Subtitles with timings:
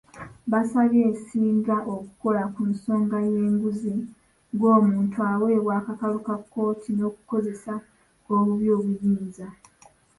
[0.51, 3.95] Baasabye essiga okukola ku nsonga y'enguzi
[4.53, 7.73] ng'omuntu aweebwa akakalu ka kkooti, n'okukozesa
[8.33, 9.47] obubi obuyinza.